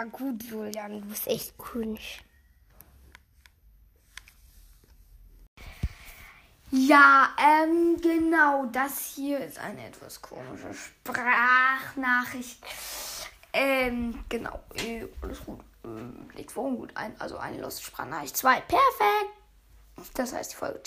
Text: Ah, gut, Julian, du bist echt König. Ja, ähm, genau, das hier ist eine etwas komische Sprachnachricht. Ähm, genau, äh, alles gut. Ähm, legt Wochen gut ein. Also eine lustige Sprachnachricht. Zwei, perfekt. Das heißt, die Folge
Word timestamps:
Ah, 0.00 0.04
gut, 0.04 0.42
Julian, 0.44 1.02
du 1.02 1.08
bist 1.08 1.26
echt 1.26 1.58
König. 1.58 2.24
Ja, 6.70 7.28
ähm, 7.38 8.00
genau, 8.00 8.64
das 8.72 9.12
hier 9.14 9.44
ist 9.44 9.58
eine 9.58 9.88
etwas 9.88 10.22
komische 10.22 10.72
Sprachnachricht. 10.72 12.64
Ähm, 13.52 14.24
genau, 14.30 14.60
äh, 14.76 15.06
alles 15.20 15.44
gut. 15.44 15.60
Ähm, 15.84 16.30
legt 16.34 16.56
Wochen 16.56 16.76
gut 16.76 16.96
ein. 16.96 17.20
Also 17.20 17.36
eine 17.36 17.60
lustige 17.60 17.88
Sprachnachricht. 17.88 18.38
Zwei, 18.38 18.60
perfekt. 18.62 19.34
Das 20.14 20.32
heißt, 20.32 20.52
die 20.52 20.56
Folge 20.56 20.78